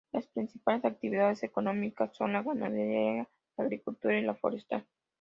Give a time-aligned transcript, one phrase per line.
[0.11, 4.83] Las principales actividades económicas son la ganadería, la agricultura y la forestal.